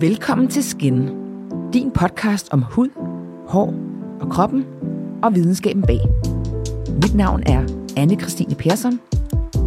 Velkommen 0.00 0.48
til 0.48 0.64
Skin, 0.64 1.08
din 1.72 1.90
podcast 1.90 2.48
om 2.52 2.62
hud, 2.62 2.88
hår 3.48 3.74
og 4.20 4.30
kroppen 4.30 4.64
og 5.22 5.34
videnskaben 5.34 5.82
bag. 5.82 6.00
Mit 7.02 7.14
navn 7.14 7.42
er 7.46 7.66
anne 7.96 8.20
Christine 8.20 8.54
Persson. 8.54 9.00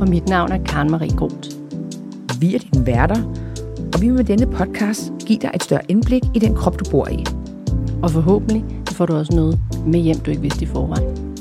Og 0.02 0.10
mit 0.10 0.29
navn 0.29 0.52
er 0.52 0.63
Karen 0.63 0.92
Marie 0.92 1.18
Groth. 1.18 1.50
Vi 2.40 2.55
er 2.55 2.60
dine 2.60 2.86
værter, 2.86 3.24
og 3.94 4.02
vi 4.02 4.08
vil 4.08 4.16
med 4.16 4.24
denne 4.24 4.48
podcast 4.48 5.12
give 5.26 5.40
dig 5.40 5.52
et 5.55 5.63
større 5.63 5.92
indblik 5.92 6.24
i 6.35 6.39
den 6.39 6.55
krop, 6.55 6.79
du 6.79 6.91
bor 6.91 7.07
i. 7.07 7.25
Og 8.03 8.12
forhåbentlig 8.12 8.65
får 8.91 9.05
du 9.05 9.15
også 9.15 9.35
noget 9.35 9.59
med 9.85 9.99
hjem, 9.99 10.19
du 10.19 10.31
ikke 10.31 10.41
vidste 10.41 10.63
i 10.63 10.67
forvejen. 10.67 11.37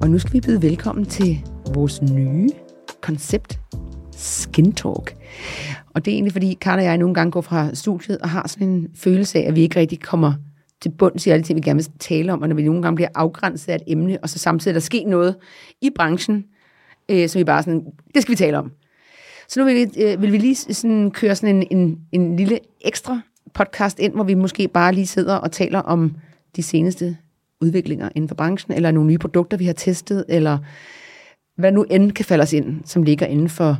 Og 0.00 0.10
nu 0.10 0.18
skal 0.18 0.32
vi 0.32 0.40
byde 0.40 0.62
velkommen 0.62 1.06
til 1.06 1.38
vores 1.74 2.02
nye 2.02 2.48
koncept, 3.00 3.60
Skin 4.52 4.72
Talk. 4.72 5.16
Og 5.94 6.04
det 6.04 6.10
er 6.10 6.14
egentlig, 6.14 6.32
fordi 6.32 6.58
Karl 6.60 6.78
og 6.78 6.84
jeg 6.84 6.98
nogle 6.98 7.14
gange 7.14 7.30
går 7.30 7.40
fra 7.40 7.74
studiet 7.74 8.18
og 8.18 8.30
har 8.30 8.48
sådan 8.48 8.68
en 8.68 8.88
følelse 8.94 9.38
af, 9.38 9.48
at 9.48 9.56
vi 9.56 9.60
ikke 9.60 9.80
rigtig 9.80 10.00
kommer 10.00 10.32
til 10.80 10.88
bunds 10.88 11.26
i 11.26 11.30
alle 11.30 11.42
ting, 11.42 11.56
vi 11.56 11.60
gerne 11.60 11.78
vil 11.78 11.88
tale 11.98 12.32
om, 12.32 12.42
og 12.42 12.48
når 12.48 12.56
vi 12.56 12.62
nogle 12.62 12.82
gange 12.82 12.96
bliver 12.96 13.08
afgrænset 13.14 13.72
af 13.72 13.76
et 13.76 13.82
emne, 13.86 14.18
og 14.22 14.28
så 14.28 14.38
samtidig 14.38 14.74
der 14.74 14.80
sker 14.80 15.06
noget 15.06 15.36
i 15.80 15.90
branchen, 15.96 16.44
øh, 17.08 17.28
som 17.28 17.38
vi 17.38 17.44
bare 17.44 17.62
sådan, 17.62 17.84
det 18.14 18.22
skal 18.22 18.32
vi 18.32 18.36
tale 18.36 18.58
om. 18.58 18.72
Så 19.48 19.60
nu 19.60 19.66
vil 19.66 19.74
vi, 19.74 20.02
øh, 20.02 20.22
vil 20.22 20.32
vi 20.32 20.38
lige 20.38 20.54
sådan 20.54 21.10
køre 21.10 21.34
sådan 21.34 21.56
en, 21.56 21.66
en, 21.78 21.98
en 22.12 22.36
lille 22.36 22.58
ekstra 22.80 23.20
podcast 23.54 23.98
ind, 23.98 24.14
hvor 24.14 24.24
vi 24.24 24.34
måske 24.34 24.68
bare 24.68 24.92
lige 24.92 25.06
sidder 25.06 25.34
og 25.34 25.52
taler 25.52 25.78
om 25.78 26.16
de 26.56 26.62
seneste 26.62 27.16
udviklinger 27.60 28.08
inden 28.14 28.28
for 28.28 28.34
branchen, 28.34 28.74
eller 28.74 28.90
nogle 28.90 29.08
nye 29.08 29.18
produkter, 29.18 29.56
vi 29.56 29.66
har 29.66 29.72
testet, 29.72 30.24
eller 30.28 30.58
hvad 31.56 31.72
nu 31.72 31.82
end 31.82 32.12
kan 32.12 32.24
falde 32.24 32.42
os 32.42 32.52
ind, 32.52 32.80
som 32.84 33.02
ligger 33.02 33.26
inden 33.26 33.48
for 33.48 33.78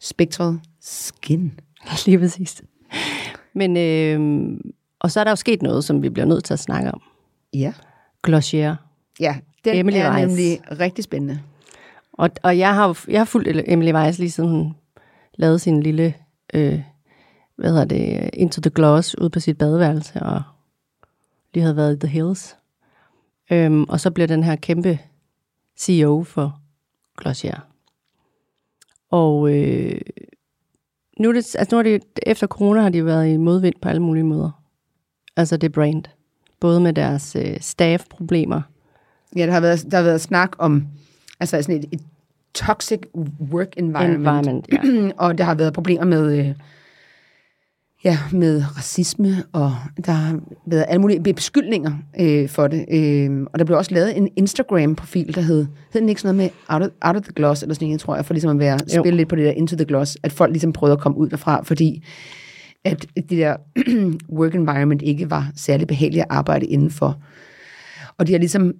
spektret 0.00 0.60
skin. 0.80 1.60
Lige 2.06 2.18
præcis. 2.18 2.62
Men, 3.54 3.76
øh, 3.76 4.58
og 5.00 5.10
så 5.10 5.20
er 5.20 5.24
der 5.24 5.30
jo 5.30 5.36
sket 5.36 5.62
noget, 5.62 5.84
som 5.84 6.02
vi 6.02 6.08
bliver 6.08 6.26
nødt 6.26 6.44
til 6.44 6.52
at 6.52 6.58
snakke 6.58 6.92
om. 6.92 7.02
Ja. 7.54 7.72
Glossier. 8.22 8.76
Ja, 9.20 9.36
den 9.64 9.76
Emily 9.76 9.96
er 9.96 10.10
Weiss. 10.10 10.26
nemlig 10.26 10.60
rigtig 10.80 11.04
spændende. 11.04 11.40
Og, 12.12 12.30
og 12.42 12.58
jeg 12.58 12.74
har 12.74 13.04
jeg 13.08 13.20
har 13.20 13.24
fulgt 13.24 13.48
Emily 13.66 13.92
Weiss 13.92 14.18
lige 14.18 14.30
siden 14.30 14.50
hun 14.50 14.76
lavede 15.34 15.58
sin 15.58 15.82
lille, 15.82 16.14
øh, 16.54 16.80
hvad 17.56 17.70
hedder 17.70 17.84
det, 17.84 18.30
Into 18.32 18.60
the 18.60 18.70
Gloss 18.70 19.18
ude 19.18 19.30
på 19.30 19.40
sit 19.40 19.58
badeværelse, 19.58 20.22
og 20.22 20.42
lige 21.54 21.62
havde 21.62 21.76
været 21.76 21.96
i 21.96 21.98
The 21.98 22.08
Hills. 22.08 22.56
Øhm, 23.50 23.84
og 23.84 24.00
så 24.00 24.10
blev 24.10 24.28
den 24.28 24.44
her 24.44 24.56
kæmpe 24.56 24.98
CEO 25.78 26.24
for 26.24 26.60
Glossier. 27.16 27.69
Og 29.10 29.54
øh, 29.54 30.00
nu, 31.18 31.28
er 31.28 31.32
det, 31.32 31.56
altså 31.58 31.68
nu 31.72 31.78
er 31.78 31.82
det, 31.82 32.02
efter 32.26 32.46
corona 32.46 32.80
har 32.80 32.88
de 32.88 33.04
været 33.04 33.28
i 33.28 33.36
modvind 33.36 33.74
på 33.82 33.88
alle 33.88 34.02
mulige 34.02 34.24
måder. 34.24 34.62
Altså 35.36 35.56
det 35.56 35.72
brand. 35.72 36.04
Både 36.60 36.80
med 36.80 36.92
deres 36.92 37.36
øh, 37.36 37.56
staff-problemer, 37.60 38.62
Ja, 39.36 39.46
der 39.46 39.52
har 39.52 39.60
været, 39.60 39.86
der 39.90 39.96
har 39.96 40.04
været 40.04 40.20
snak 40.20 40.50
om 40.58 40.86
altså 41.40 41.62
sådan 41.62 41.76
et, 41.76 41.84
et 41.92 42.00
toxic 42.54 43.00
work 43.52 43.68
environment. 43.76 44.18
environment. 44.18 44.68
Ja. 44.72 45.10
og 45.24 45.38
der 45.38 45.44
har 45.44 45.54
været 45.54 45.72
problemer 45.72 46.04
med, 46.04 46.38
øh, 46.38 46.54
ja, 48.04 48.18
med 48.32 48.62
racisme, 48.76 49.44
og 49.52 49.72
der 50.06 50.12
har 50.12 50.40
været 50.66 50.84
alle 50.88 51.00
mulige 51.00 51.34
beskyldninger 51.34 51.92
øh, 52.20 52.48
for 52.48 52.66
det. 52.66 52.84
Øh, 52.92 53.46
og 53.52 53.58
der 53.58 53.64
blev 53.64 53.78
også 53.78 53.94
lavet 53.94 54.16
en 54.16 54.28
Instagram-profil, 54.36 55.34
der 55.34 55.40
hed, 55.40 55.66
hed 55.92 56.00
den 56.00 56.08
ikke 56.08 56.20
sådan 56.20 56.36
noget 56.36 56.52
med 56.52 56.74
Out 56.74 56.82
of, 56.82 56.88
out 57.02 57.16
of 57.16 57.22
the 57.22 57.32
Gloss, 57.32 57.62
eller 57.62 57.74
sådan 57.74 57.88
noget, 57.88 58.00
tror 58.00 58.14
jeg, 58.16 58.24
for 58.24 58.34
ligesom 58.34 58.50
at 58.50 58.58
være, 58.58 58.78
Jo. 58.96 59.02
spille 59.02 59.16
lidt 59.16 59.28
på 59.28 59.36
det 59.36 59.44
der 59.44 59.50
Into 59.50 59.76
the 59.76 59.84
Gloss, 59.84 60.18
at 60.22 60.32
folk 60.32 60.50
ligesom 60.50 60.72
prøvede 60.72 60.92
at 60.92 61.00
komme 61.00 61.18
ud 61.18 61.28
derfra, 61.28 61.62
fordi 61.62 62.04
at 62.84 63.06
det 63.16 63.30
der 63.30 63.56
work 64.38 64.54
environment 64.54 65.02
ikke 65.02 65.30
var 65.30 65.50
særlig 65.56 65.86
behageligt 65.86 66.22
at 66.22 66.26
arbejde 66.30 66.66
indenfor. 66.66 67.22
Og 68.18 68.26
de 68.26 68.32
har 68.32 68.38
ligesom 68.38 68.72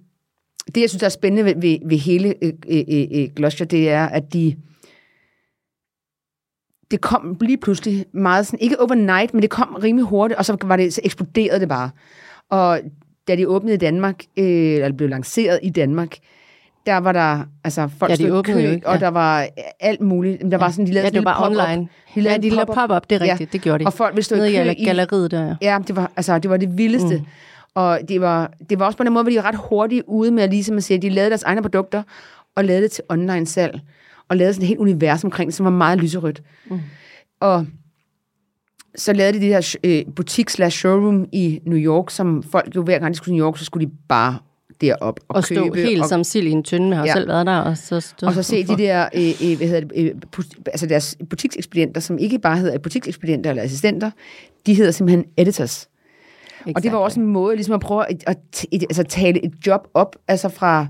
det, 0.75 0.81
jeg 0.81 0.89
synes, 0.89 1.01
der 1.01 1.07
er 1.07 1.11
spændende 1.11 1.45
ved, 1.45 1.55
ved, 1.61 1.79
ved 1.89 1.99
hele 1.99 2.35
øh, 2.43 2.53
øh, 2.69 3.07
øh, 3.15 3.29
Glossier, 3.37 3.67
det 3.67 3.91
er, 3.91 4.07
at 4.07 4.33
de... 4.33 4.57
Det 6.91 7.01
kom 7.01 7.37
lige 7.41 7.57
pludselig 7.57 8.05
meget 8.13 8.47
sådan, 8.47 8.59
ikke 8.61 8.81
overnight, 8.81 9.35
men 9.35 9.43
det 9.43 9.51
kom 9.51 9.79
rimelig 9.83 10.07
hurtigt, 10.07 10.39
og 10.39 10.45
så 10.45 10.57
var 10.65 10.77
det, 10.77 10.95
så 10.95 11.01
eksploderede 11.05 11.61
det 11.61 11.69
bare. 11.69 11.91
Og 12.51 12.81
da 13.29 13.37
de 13.37 13.49
åbnede 13.49 13.75
i 13.75 13.79
Danmark, 13.79 14.23
øh, 14.37 14.45
eller 14.47 14.93
blev 14.93 15.09
lanceret 15.09 15.61
i 15.63 15.71
Danmark, 15.71 16.17
der 16.87 16.97
var 16.97 17.13
der, 17.13 17.45
altså 17.65 17.89
folk 17.99 18.11
Ja, 18.11 18.17
de 18.17 18.23
stod 18.23 18.43
kø, 18.43 18.53
jo 18.53 18.59
ikke, 18.71 18.87
og 18.89 18.95
ja. 18.95 19.01
der 19.01 19.09
var 19.09 19.47
der 19.83 19.97
muligt. 20.05 20.43
Der 20.51 20.59
var 20.59 20.71
sådan, 20.71 20.87
de 20.87 20.93
lavede 20.93 21.07
Ja, 21.07 21.11
det 21.19 21.25
var 21.25 21.35
bare 21.35 21.47
online. 21.47 21.89
De 22.15 22.21
lavede 22.21 22.41
Ja, 22.47 22.51
de 22.51 22.55
lavede 22.55 22.73
pop-up. 22.75 23.11
det 23.11 23.23
er 23.23 23.27
Ja. 23.27 23.33
rigtigt, 23.33 23.53
det 23.53 23.61
gjorde 23.61 23.85
de. 23.85 23.87
Og 23.87 23.93
folk 23.93 24.15
ville 24.15 24.25
stå 24.25 24.37
Nede 24.37 24.53
i 24.53 24.57
kø 24.65 24.71
i, 24.79 24.85
galleriet 24.85 25.31
der, 25.31 25.47
ja. 25.47 25.55
Ja, 25.63 25.79
det 25.89 25.97
var, 25.97 26.11
altså, 26.17 26.39
det 26.39 26.51
var 26.51 26.57
det 26.57 26.79
vildeste. 26.79 27.17
Mm. 27.19 27.25
Og 27.75 28.01
det 28.09 28.21
var, 28.21 28.53
det 28.71 28.79
var 28.79 28.87
også 28.87 28.99
på 28.99 29.05
den 29.05 29.13
måde, 29.13 29.23
hvor 29.23 29.31
de 29.31 29.37
var 29.37 29.45
ret 29.45 29.55
hurtige 29.69 30.09
ude 30.09 30.31
med 30.31 30.43
at 30.43 30.51
ligesom 30.51 30.77
at 30.77 30.85
sige, 30.85 30.97
at 30.97 31.03
de 31.03 31.09
lavede 31.09 31.31
deres 31.31 31.43
egne 31.43 31.63
produkter, 31.63 32.03
og 32.57 32.65
lavede 32.65 32.83
det 32.83 32.91
til 32.91 33.05
online 33.09 33.47
salg, 33.47 33.81
og 34.31 34.37
lavede 34.37 34.55
sådan 34.55 34.63
et 34.63 34.69
helt 34.69 34.81
univers 34.81 35.25
omkring 35.25 35.49
det, 35.49 35.55
som 35.55 35.65
var 35.65 35.71
meget 35.71 35.99
lyserødt. 35.99 36.43
Mm. 36.71 36.81
Og 37.41 37.67
så 38.97 39.13
lavede 39.13 39.33
de 39.33 39.41
det 39.41 39.49
her 39.49 39.77
øh, 39.85 40.15
butik 40.17 40.51
slash 40.51 40.79
showroom 40.79 41.27
i 41.33 41.61
New 41.67 41.79
York, 41.79 42.11
som 42.11 42.43
folk 42.43 42.77
jo 42.77 42.83
hver 42.83 42.99
gang 42.99 43.13
de 43.13 43.17
skulle 43.17 43.27
til 43.27 43.35
New 43.37 43.47
York, 43.47 43.59
så 43.59 43.65
skulle 43.65 43.87
de 43.87 43.93
bare 44.09 44.39
derop 44.81 45.21
og, 45.29 45.37
Og 45.37 45.45
stå 45.45 45.65
købe. 45.65 45.77
helt 45.89 46.03
og, 46.03 46.09
som 46.09 46.25
sild 46.25 46.47
i 46.47 46.51
en 46.51 46.63
tynde. 46.63 46.97
Har 46.97 47.07
Ja. 47.07 47.13
selv 47.13 47.29
været 47.29 47.47
der. 47.47 47.57
Og 47.59 47.77
så, 47.77 48.01
stå, 48.01 48.27
og 48.27 48.33
så 48.35 48.43
se 48.43 48.65
de 48.67 48.77
der, 48.79 49.09
øh, 49.15 49.51
øh, 49.51 49.57
hvad 49.57 49.67
hedder 49.69 49.81
det, 49.81 49.93
øh, 50.39 50.45
altså 50.67 50.87
deres 50.87 51.17
butiksekspedienter, 51.31 52.01
som 52.01 52.19
ikke 52.19 52.39
bare 52.39 52.59
hedder 52.59 52.79
butiksekspedienter 52.79 53.51
eller 53.51 53.63
assistenter, 53.63 54.11
de 54.67 54.75
hedder 54.75 54.91
simpelthen 54.91 55.25
editors. 55.37 55.89
Og 56.77 56.83
det 56.83 56.93
var 56.93 56.99
også 56.99 57.21
en 57.21 57.27
måde 57.27 57.57
ligesom 57.57 57.75
at 57.75 57.81
prøve 57.81 58.11
at, 58.11 58.25
at, 58.27 58.37
at, 58.63 58.75
at 58.75 58.83
altså, 58.83 59.03
tale 59.03 59.45
et 59.45 59.53
job 59.67 59.89
op, 59.95 60.17
altså 60.29 60.49
fra, 60.49 60.87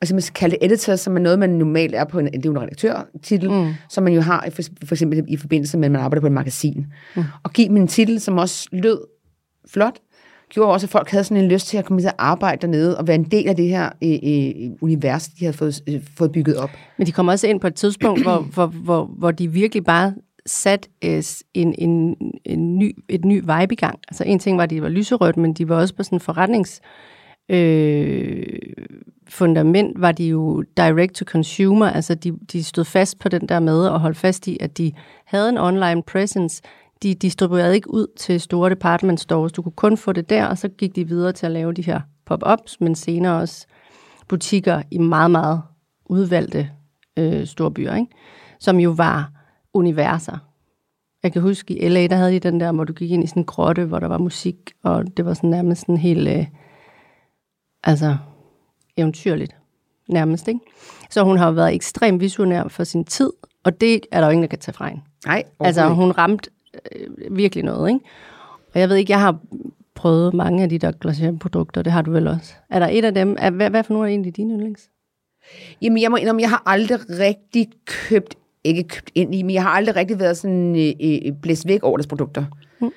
og 0.00 0.06
simpelthen 0.06 0.34
kalde 0.34 0.56
det 0.60 0.66
editor, 0.66 0.96
som 0.96 1.16
er 1.16 1.20
noget, 1.20 1.38
man 1.38 1.50
normalt 1.50 1.94
er 1.94 2.04
på 2.04 2.18
en, 2.18 2.26
det 2.26 2.34
er 2.34 2.40
jo 2.44 2.50
en 2.50 2.60
redaktørtitel, 2.60 3.50
mm. 3.50 3.72
som 3.90 4.04
man 4.04 4.12
jo 4.12 4.20
har 4.20 4.48
for, 4.50 4.62
for 4.84 4.94
eksempel 4.94 5.24
i 5.28 5.36
forbindelse 5.36 5.78
med, 5.78 5.84
at 5.86 5.92
man 5.92 6.00
arbejder 6.00 6.20
på 6.20 6.26
et 6.26 6.32
magasin. 6.32 6.86
Mm. 7.16 7.22
Og 7.42 7.52
give 7.52 7.68
dem 7.68 7.76
en 7.76 7.88
titel, 7.88 8.20
som 8.20 8.38
også 8.38 8.68
lød 8.72 8.98
flot, 9.68 9.98
gjorde 10.50 10.72
også, 10.72 10.86
at 10.86 10.90
folk 10.90 11.10
havde 11.10 11.24
sådan 11.24 11.44
en 11.44 11.50
lyst 11.50 11.66
til 11.66 11.78
at 11.78 11.84
komme 11.84 12.00
til 12.00 12.08
at 12.08 12.14
arbejde 12.18 12.62
dernede 12.62 12.98
og 12.98 13.06
være 13.06 13.14
en 13.14 13.24
del 13.24 13.48
af 13.48 13.56
det 13.56 13.68
her 13.68 13.90
øh, 14.04 14.18
øh, 14.24 14.70
univers, 14.80 15.28
de 15.28 15.44
havde 15.44 15.56
fået, 15.56 15.82
øh, 15.88 16.00
fået 16.16 16.32
bygget 16.32 16.56
op. 16.56 16.70
Men 16.98 17.06
de 17.06 17.12
kommer 17.12 17.32
også 17.32 17.46
ind 17.46 17.60
på 17.60 17.66
et 17.66 17.74
tidspunkt, 17.74 18.22
hvor, 18.22 18.38
hvor, 18.38 18.66
hvor, 18.66 19.04
hvor 19.18 19.30
de 19.30 19.52
virkelig 19.52 19.84
bare 19.84 20.14
sat 20.46 20.88
øh, 21.04 21.22
en, 21.54 21.74
en, 21.78 22.16
en 22.44 22.78
ny, 22.78 22.96
et 23.08 23.24
ny 23.24 23.40
vibe 23.40 23.72
i 23.72 23.76
gang. 23.76 23.98
Altså 24.08 24.24
en 24.24 24.38
ting 24.38 24.56
var, 24.56 24.62
at 24.64 24.70
de 24.70 24.82
var 24.82 24.88
lyserødt, 24.88 25.36
men 25.36 25.52
de 25.52 25.68
var 25.68 25.76
også 25.76 25.94
på 25.94 26.02
sådan 26.02 26.16
en 26.16 26.20
forretnings 26.20 26.80
øh, 27.48 28.58
fundament, 29.28 30.00
var 30.00 30.12
de 30.12 30.24
jo 30.24 30.64
direct 30.76 31.14
to 31.14 31.24
consumer. 31.24 31.86
Altså 31.86 32.14
de, 32.14 32.38
de 32.52 32.64
stod 32.64 32.84
fast 32.84 33.18
på 33.18 33.28
den 33.28 33.48
der 33.48 33.60
med 33.60 33.86
og 33.86 34.00
holdt 34.00 34.16
fast 34.16 34.48
i, 34.48 34.56
at 34.60 34.78
de 34.78 34.92
havde 35.24 35.48
en 35.48 35.58
online 35.58 36.02
presence. 36.02 36.62
De 37.02 37.14
distribuerede 37.14 37.74
ikke 37.74 37.90
ud 37.90 38.06
til 38.16 38.40
store 38.40 38.70
department 38.70 39.20
stores. 39.20 39.52
Du 39.52 39.62
kunne 39.62 39.72
kun 39.72 39.96
få 39.96 40.12
det 40.12 40.30
der, 40.30 40.46
og 40.46 40.58
så 40.58 40.68
gik 40.68 40.96
de 40.96 41.08
videre 41.08 41.32
til 41.32 41.46
at 41.46 41.52
lave 41.52 41.72
de 41.72 41.82
her 41.82 42.00
pop-ups, 42.26 42.76
men 42.80 42.94
senere 42.94 43.40
også 43.40 43.66
butikker 44.28 44.82
i 44.90 44.98
meget, 44.98 45.30
meget 45.30 45.62
udvalgte 46.06 46.70
øh, 47.16 47.46
store 47.46 47.70
byer, 47.70 47.94
ikke? 47.94 48.12
som 48.60 48.80
jo 48.80 48.90
var 48.90 49.30
universer. 49.74 50.38
Jeg 51.22 51.32
kan 51.32 51.42
huske, 51.42 51.82
i 51.82 51.88
LA, 51.88 52.06
der 52.06 52.16
havde 52.16 52.32
de 52.32 52.38
den 52.38 52.60
der, 52.60 52.72
hvor 52.72 52.84
du 52.84 52.92
gik 52.92 53.10
ind 53.10 53.24
i 53.24 53.26
sådan 53.26 53.40
en 53.40 53.46
grotte, 53.46 53.84
hvor 53.84 53.98
der 53.98 54.06
var 54.06 54.18
musik, 54.18 54.56
og 54.82 55.16
det 55.16 55.24
var 55.24 55.34
sådan 55.34 55.50
nærmest 55.50 55.80
sådan 55.80 55.96
helt, 55.96 56.28
øh, 56.28 56.46
altså, 57.84 58.16
eventyrligt, 58.98 59.56
nærmest, 60.08 60.48
ikke? 60.48 60.60
Så 61.10 61.22
hun 61.22 61.38
har 61.38 61.46
jo 61.46 61.52
været 61.52 61.74
ekstremt 61.74 62.20
visionær 62.20 62.68
for 62.68 62.84
sin 62.84 63.04
tid, 63.04 63.32
og 63.64 63.80
det 63.80 64.00
er 64.12 64.20
der 64.20 64.26
jo 64.26 64.30
ingen, 64.30 64.42
der 64.42 64.48
kan 64.48 64.58
tage 64.58 64.74
fra 64.74 64.88
hende. 64.88 65.02
Nej, 65.26 65.42
Altså, 65.60 65.88
hun 65.88 66.10
ramte 66.10 66.50
øh, 66.92 67.36
virkelig 67.36 67.64
noget, 67.64 67.88
ikke? 67.88 68.00
Og 68.74 68.80
jeg 68.80 68.88
ved 68.88 68.96
ikke, 68.96 69.12
jeg 69.12 69.20
har 69.20 69.38
prøvet 69.94 70.34
mange 70.34 70.62
af 70.62 70.68
de 70.68 70.78
der 70.78 70.92
Glossier-produkter, 70.92 71.82
det 71.82 71.92
har 71.92 72.02
du 72.02 72.10
vel 72.10 72.26
også. 72.26 72.54
Er 72.70 72.78
der 72.78 72.88
et 72.92 73.04
af 73.04 73.14
dem, 73.14 73.36
er, 73.38 73.50
hvad, 73.50 73.70
hvad 73.70 73.84
for 73.84 73.92
nogle 73.92 74.08
er 74.08 74.10
egentlig 74.10 74.36
dine 74.36 74.54
yndlings? 74.54 74.90
Jamen, 75.82 76.02
jeg 76.02 76.10
må 76.10 76.16
indrømme, 76.16 76.42
jeg 76.42 76.50
har 76.50 76.62
aldrig 76.66 76.98
rigtig 77.18 77.66
købt, 77.86 78.34
ikke 78.64 78.82
købt 78.82 79.10
ind 79.14 79.34
i, 79.34 79.42
men 79.42 79.54
jeg 79.54 79.62
har 79.62 79.70
aldrig 79.70 79.96
rigtig 79.96 80.18
været 80.18 80.36
sådan 80.36 80.76
øh, 80.76 80.92
øh, 81.02 81.32
blæst 81.42 81.68
væk 81.68 81.82
over 81.82 81.96
deres 81.96 82.06
produkter. 82.06 82.44
Mm. 82.80 82.90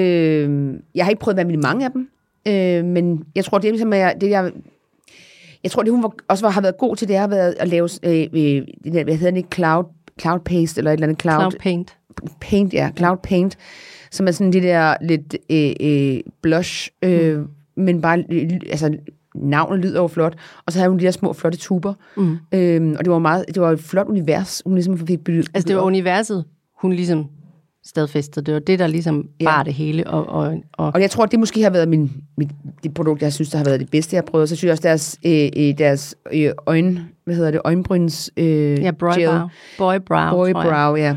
Øh, 0.00 0.74
jeg 0.94 1.04
har 1.04 1.10
ikke 1.10 1.20
prøvet 1.20 1.34
at 1.34 1.36
være 1.36 1.56
med 1.56 1.62
mange 1.62 1.84
af 1.84 1.90
dem, 1.90 2.10
øh, 2.48 2.84
men 2.84 3.24
jeg 3.34 3.44
tror, 3.44 3.58
det 3.58 3.68
er 3.68 3.72
ligesom, 3.72 3.92
at 3.92 3.98
jeg, 3.98 4.16
det 4.20 4.30
jeg, 4.30 4.52
jeg 5.62 5.70
tror, 5.70 5.82
det 5.82 5.92
hun 5.92 6.02
var, 6.02 6.12
også 6.28 6.44
var, 6.44 6.50
har 6.50 6.60
været 6.60 6.78
god 6.78 6.96
til, 6.96 7.08
det 7.08 7.16
har 7.16 7.28
været 7.28 7.54
at 7.58 7.68
lave 7.68 7.88
øh, 8.02 8.26
øh, 8.32 8.62
hvad 9.04 9.16
hedder 9.16 9.30
det, 9.30 9.54
cloud, 9.54 9.84
cloud 10.20 10.40
paste, 10.40 10.78
eller 10.78 10.90
et 10.90 10.94
eller 10.94 11.06
andet 11.06 11.20
cloud, 11.20 11.40
Cloud 11.40 11.60
Paint. 11.60 11.96
paint, 12.40 12.74
ja, 12.74 12.90
cloud 12.96 13.16
paint, 13.22 13.58
som 14.10 14.28
er 14.28 14.30
sådan 14.30 14.52
det 14.52 14.62
der 14.62 14.96
lidt 15.00 15.36
øh, 15.50 15.72
øh, 15.80 16.20
blush, 16.42 16.90
øh, 17.02 17.38
mm. 17.38 17.48
men 17.76 18.00
bare 18.00 18.24
øh, 18.30 18.50
altså 18.70 18.96
navnet 19.34 19.78
lyder 19.78 20.00
jo 20.00 20.06
flot, 20.06 20.36
og 20.66 20.72
så 20.72 20.78
havde 20.78 20.90
hun 20.90 20.98
de 20.98 21.04
der 21.04 21.10
små 21.10 21.32
flotte 21.32 21.58
tuber. 21.58 21.94
Mm. 22.16 22.36
Øhm, 22.52 22.96
og 22.98 23.04
det 23.04 23.12
var, 23.12 23.18
meget, 23.18 23.44
det 23.48 23.62
var 23.62 23.70
et 23.70 23.80
flot 23.80 24.06
univers, 24.08 24.62
hun 24.66 24.74
ligesom 24.74 25.06
fik 25.06 25.24
bygget. 25.24 25.48
Altså 25.54 25.68
det 25.68 25.76
var 25.76 25.82
universet, 25.82 26.44
hun 26.80 26.92
ligesom 26.92 27.26
stadfæstet. 27.88 28.46
Det 28.46 28.54
var 28.54 28.60
det, 28.60 28.78
der 28.78 28.86
ligesom 28.86 29.28
ja. 29.40 29.44
bar 29.44 29.62
det 29.62 29.74
hele. 29.74 30.06
Og, 30.06 30.28
og, 30.28 30.54
og, 30.72 30.90
og 30.94 31.00
jeg 31.00 31.10
tror, 31.10 31.26
det 31.26 31.38
måske 31.38 31.62
har 31.62 31.70
været 31.70 31.88
min, 31.88 32.10
mit, 32.36 32.48
det 32.82 32.94
produkt, 32.94 33.22
jeg 33.22 33.32
synes, 33.32 33.50
der 33.50 33.58
har 33.58 33.64
været 33.64 33.80
det 33.80 33.90
bedste, 33.90 34.16
jeg 34.16 34.22
har 34.22 34.30
prøvet. 34.30 34.48
Så 34.48 34.56
synes 34.56 34.68
jeg 34.68 34.72
også, 34.72 34.82
deres, 34.82 35.18
øh, 35.26 35.48
øh 35.56 35.78
deres 35.78 36.14
øh, 36.32 36.50
øjne, 36.66 37.06
hvad 37.24 37.34
hedder 37.34 37.50
det, 37.50 37.60
øjenbryns 37.64 38.30
øh, 38.36 38.82
Ja, 38.82 38.90
boy 38.90 39.08
gel. 39.14 39.28
brow. 39.28 39.48
Boy 39.78 40.04
brow, 40.06 40.30
Boy 40.30 40.52
brow, 40.52 40.96
ja. 40.96 41.16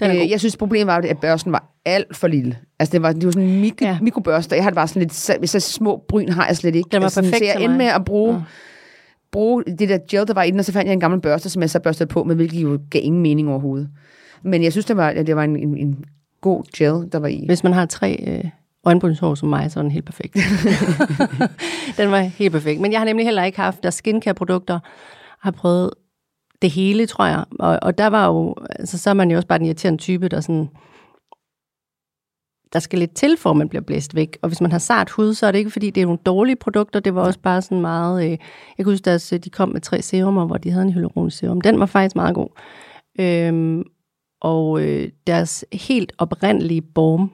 Den. 0.00 0.10
Øh, 0.10 0.30
jeg 0.30 0.40
synes, 0.40 0.56
problemet 0.56 0.86
var, 0.86 0.96
at 0.96 1.18
børsten 1.18 1.52
var 1.52 1.64
alt 1.84 2.16
for 2.16 2.28
lille. 2.28 2.56
Altså, 2.78 2.92
det 2.92 3.02
var, 3.02 3.12
det 3.12 3.24
var 3.24 3.30
sådan 3.30 3.48
en 3.48 3.60
mik- 3.60 3.80
Ja. 3.80 3.88
ja. 3.88 3.98
mikrobørste. 4.02 4.54
Jeg 4.54 4.64
har 4.64 4.70
det 4.70 4.76
bare 4.76 4.88
sådan 4.88 5.02
lidt, 5.02 5.14
så, 5.14 5.36
så 5.44 5.60
små 5.60 6.04
bryn 6.08 6.28
har 6.28 6.46
jeg 6.46 6.56
slet 6.56 6.74
ikke. 6.74 6.88
Den 6.92 7.00
var 7.00 7.06
altså, 7.06 7.22
perfekt 7.22 7.38
Så 7.38 7.44
jeg 7.44 7.62
endte 7.62 7.78
med 7.78 7.86
at 7.86 8.04
bruge, 8.04 8.34
ja. 8.34 8.40
bruge 9.32 9.64
det 9.64 9.88
der 9.88 9.98
gel, 10.10 10.26
der 10.26 10.34
var 10.34 10.42
i 10.42 10.50
den, 10.50 10.58
og 10.58 10.64
så 10.64 10.72
fandt 10.72 10.86
jeg 10.86 10.92
en 10.92 11.00
gammel 11.00 11.20
børste, 11.20 11.50
som 11.50 11.62
jeg 11.62 11.70
så 11.70 11.80
børstede 11.80 12.08
på 12.08 12.24
med, 12.24 12.34
hvilket 12.34 12.62
jo 12.62 12.78
gav 12.90 13.00
ingen 13.04 13.22
mening 13.22 13.48
overhovedet. 13.48 13.88
Men 14.42 14.62
jeg 14.62 14.72
synes, 14.72 14.86
det 14.86 14.96
var, 14.96 15.08
at 15.08 15.26
det 15.26 15.36
var 15.36 15.44
en, 15.44 15.56
en, 15.56 15.76
en 15.76 16.04
god 16.40 16.64
gel, 16.76 17.12
der 17.12 17.18
var 17.18 17.28
i. 17.28 17.44
Hvis 17.46 17.64
man 17.64 17.72
har 17.72 17.86
tre 17.86 18.24
øh, 18.26 18.50
øjenbrynshår 18.84 19.34
som 19.34 19.48
mig, 19.48 19.70
så 19.70 19.80
er 19.80 19.82
den 19.82 19.90
helt 19.90 20.04
perfekt. 20.04 20.34
den 21.98 22.10
var 22.10 22.18
helt 22.18 22.52
perfekt. 22.52 22.80
Men 22.80 22.92
jeg 22.92 23.00
har 23.00 23.04
nemlig 23.04 23.26
heller 23.26 23.44
ikke 23.44 23.60
haft 23.60 23.82
der 23.82 23.90
skincare-produkter. 23.90 24.78
har 25.40 25.50
prøvet 25.50 25.90
det 26.62 26.70
hele, 26.70 27.06
tror 27.06 27.26
jeg. 27.26 27.44
Og, 27.58 27.78
og 27.82 27.98
der 27.98 28.06
var 28.06 28.26
jo, 28.26 28.54
altså 28.70 28.98
så 28.98 29.10
er 29.10 29.14
man 29.14 29.30
jo 29.30 29.36
også 29.36 29.48
bare 29.48 29.58
den 29.58 29.66
irriterende 29.66 30.00
type, 30.00 30.28
der 30.28 30.40
sådan, 30.40 30.68
der 32.72 32.78
skal 32.78 32.98
lidt 32.98 33.14
til, 33.14 33.36
for 33.36 33.50
at 33.50 33.56
man 33.56 33.68
bliver 33.68 33.82
blæst 33.82 34.14
væk. 34.14 34.38
Og 34.42 34.48
hvis 34.48 34.60
man 34.60 34.72
har 34.72 34.78
sart 34.78 35.10
hud, 35.10 35.34
så 35.34 35.46
er 35.46 35.52
det 35.52 35.58
ikke, 35.58 35.70
fordi 35.70 35.90
det 35.90 36.00
er 36.00 36.06
nogle 36.06 36.18
dårlige 36.26 36.56
produkter. 36.56 37.00
Det 37.00 37.14
var 37.14 37.22
også 37.22 37.40
bare 37.40 37.62
sådan 37.62 37.80
meget... 37.80 38.24
Øh, 38.24 38.30
jeg 38.30 38.38
kan 38.76 38.84
huske, 38.84 39.04
deres, 39.04 39.34
de 39.44 39.50
kom 39.50 39.68
med 39.68 39.80
tre 39.80 40.02
serumer, 40.02 40.46
hvor 40.46 40.56
de 40.56 40.70
havde 40.70 40.86
en 40.86 40.92
hyaluronisk 40.92 41.38
serum. 41.38 41.60
Den 41.60 41.80
var 41.80 41.86
faktisk 41.86 42.16
meget 42.16 42.34
god. 42.34 42.48
Øhm, 43.20 43.84
og 44.40 44.82
øh, 44.82 45.10
deres 45.26 45.64
helt 45.72 46.12
oprindelige 46.18 46.82
borm, 46.82 47.32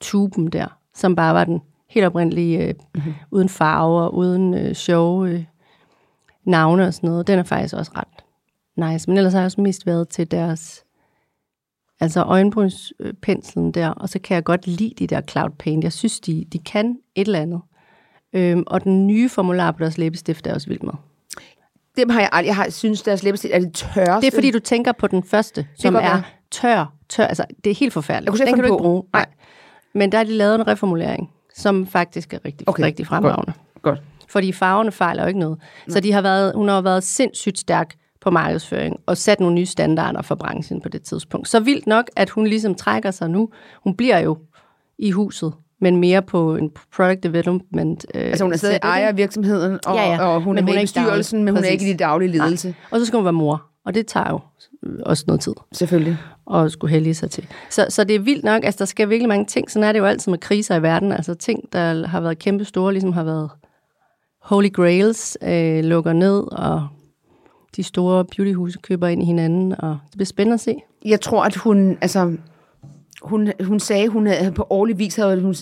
tuben 0.00 0.46
der, 0.46 0.78
som 0.94 1.16
bare 1.16 1.34
var 1.34 1.44
den 1.44 1.60
helt 1.88 2.06
oprindelige, 2.06 2.68
øh, 2.68 2.74
mm-hmm. 2.94 3.14
uden 3.30 3.48
farver, 3.48 4.08
uden 4.08 4.54
øh, 4.54 4.74
sjove 4.74 5.30
øh, 5.30 5.44
navne 6.44 6.86
og 6.86 6.94
sådan 6.94 7.10
noget, 7.10 7.26
den 7.26 7.38
er 7.38 7.42
faktisk 7.42 7.74
også 7.74 7.92
ret 7.96 8.24
nice. 8.92 9.10
Men 9.10 9.16
ellers 9.16 9.32
har 9.32 9.40
jeg 9.40 9.44
også 9.44 9.60
mest 9.60 9.86
været 9.86 10.08
til 10.08 10.30
deres 10.30 10.84
altså 12.00 12.22
øjenbrynspenslen 12.22 13.72
der, 13.72 13.88
og 13.88 14.08
så 14.08 14.18
kan 14.18 14.34
jeg 14.34 14.44
godt 14.44 14.66
lide 14.66 14.94
de 14.98 15.06
der 15.06 15.20
cloud 15.20 15.50
paint. 15.50 15.84
Jeg 15.84 15.92
synes, 15.92 16.20
de, 16.20 16.44
de 16.52 16.58
kan 16.58 16.98
et 17.14 17.26
eller 17.26 17.40
andet. 17.40 17.60
Øhm, 18.32 18.64
og 18.66 18.84
den 18.84 19.06
nye 19.06 19.28
formular 19.28 19.70
på 19.70 19.78
deres 19.78 19.98
læbestift 19.98 20.46
er 20.46 20.50
jeg 20.50 20.54
også 20.54 20.68
vild 20.68 20.80
med. 20.80 20.92
Dem 21.96 22.10
har 22.10 22.20
jeg 22.20 22.28
aldrig, 22.32 22.46
jeg 22.46 22.56
har, 22.56 22.70
synes, 22.70 23.02
deres 23.02 23.22
læbestift 23.22 23.54
er 23.54 23.58
det 23.58 23.74
tørreste. 23.74 24.26
Det 24.26 24.34
er 24.34 24.36
fordi, 24.36 24.50
du 24.50 24.58
tænker 24.58 24.92
på 24.92 25.06
den 25.06 25.22
første, 25.22 25.66
som 25.76 25.94
er. 25.94 26.22
Tør, 26.50 26.92
tør. 27.08 27.24
Altså, 27.24 27.44
det 27.64 27.70
er 27.70 27.74
helt 27.74 27.92
forfærdeligt. 27.92 28.26
Jeg 28.26 28.32
kunne 28.32 28.38
den 28.38 28.48
ikke 28.48 28.56
kan 28.56 28.68
du 28.68 28.74
ikke 28.74 28.82
bruge. 28.82 29.02
Nej. 29.12 29.26
Men 29.94 30.12
der 30.12 30.18
er 30.18 30.24
de 30.24 30.32
lavet 30.32 30.54
en 30.54 30.66
reformulering, 30.68 31.30
som 31.54 31.86
faktisk 31.86 32.34
er 32.34 32.38
rigtig, 32.44 32.68
Okay, 32.68 32.82
rigtig 32.84 33.06
fremragende. 33.06 33.52
Godt. 33.82 34.02
Fordi 34.28 34.52
farverne 34.52 34.92
fejler 34.92 35.22
jo 35.22 35.26
ikke 35.28 35.40
noget. 35.40 35.58
Så 35.88 36.00
de 36.00 36.12
har 36.12 36.20
været, 36.22 36.52
hun 36.54 36.68
har 36.68 36.80
været 36.80 37.02
sindssygt 37.04 37.58
stærk 37.58 37.94
på 38.20 38.30
markedsføring 38.30 38.96
og 39.06 39.16
sat 39.16 39.40
nogle 39.40 39.54
nye 39.54 39.66
standarder 39.66 40.22
for 40.22 40.34
branchen 40.34 40.80
på 40.80 40.88
det 40.88 41.02
tidspunkt. 41.02 41.48
Så 41.48 41.60
vildt 41.60 41.86
nok, 41.86 42.10
at 42.16 42.30
hun 42.30 42.46
ligesom 42.46 42.74
trækker 42.74 43.10
sig 43.10 43.30
nu. 43.30 43.48
Hun 43.84 43.94
bliver 43.94 44.18
jo 44.18 44.38
i 44.98 45.10
huset, 45.10 45.52
men 45.80 45.96
mere 45.96 46.22
på 46.22 46.56
en 46.56 46.70
product 46.96 47.22
development. 47.22 48.06
Øh, 48.14 48.22
Altså 48.22 48.44
hun 48.44 48.52
er 48.52 48.56
stadig 48.56 48.78
ejer 48.82 49.08
af 49.08 49.16
virksomheden, 49.16 49.78
og, 49.86 49.94
Ja, 49.96 50.02
ja. 50.12 50.26
og 50.26 50.40
hun 50.42 50.54
Men 50.54 50.58
er 50.58 50.66
med 50.66 50.72
hun 50.72 50.78
er 50.78 50.82
i 50.82 50.86
daglig. 50.86 51.04
bestyrelsen, 51.10 51.44
men 51.44 51.54
hun 51.54 51.64
er 51.64 51.68
ikke 51.68 51.84
i 51.86 51.88
det 51.88 51.98
daglige 51.98 52.30
ledelse. 52.32 52.74
Og 52.90 53.00
så 53.00 53.06
skal 53.06 53.16
hun 53.16 53.24
være 53.24 53.32
mor, 53.32 53.66
og 53.86 53.94
det 53.94 54.06
tager 54.06 54.30
jo 54.30 54.40
øh, 54.82 54.98
også 55.06 55.24
noget 55.26 55.40
tid 55.40 55.54
Selvfølgelig. 55.72 56.18
og 56.46 56.70
skulle 56.70 56.90
hellige 56.90 57.14
sig 57.14 57.30
til. 57.30 57.46
Så, 57.70 57.86
så 57.88 58.04
det 58.04 58.16
er 58.16 58.20
vildt 58.20 58.44
nok, 58.44 58.64
altså 58.64 58.78
der 58.78 58.84
sker 58.84 59.06
virkelig 59.06 59.28
mange 59.28 59.44
ting. 59.44 59.70
Sådan 59.70 59.88
er 59.88 59.92
det 59.92 59.98
jo 59.98 60.04
altid 60.04 60.30
med 60.30 60.38
kriser 60.38 60.76
i 60.76 60.82
verden. 60.82 61.12
Altså 61.12 61.34
ting, 61.34 61.72
der 61.72 62.06
har 62.06 62.20
været 62.20 62.38
kæmpe 62.38 62.64
store, 62.64 62.92
ligesom 62.92 63.12
har 63.12 63.24
været 63.24 63.50
Holy 64.42 64.72
Grails, 64.72 65.38
øh, 65.42 65.84
lukker 65.84 66.12
ned, 66.12 66.52
og 66.52 66.88
de 67.76 67.82
store 67.82 68.24
beautyhuse 68.24 68.78
køber 68.82 69.08
ind 69.08 69.22
i 69.22 69.26
hinanden, 69.26 69.74
og 69.78 69.98
det 70.04 70.12
bliver 70.12 70.26
spændende 70.26 70.54
at 70.54 70.60
se. 70.60 70.76
Jeg 71.04 71.20
tror, 71.20 71.44
at 71.44 71.56
hun, 71.56 71.98
altså, 72.00 72.36
hun, 73.22 73.52
hun 73.64 73.80
sagde, 73.80 74.08
hun 74.08 74.26
havde 74.26 74.52
på 74.52 74.66
årlig 74.70 74.98
vis 74.98 75.16
havde 75.16 75.40
hun 75.40 75.54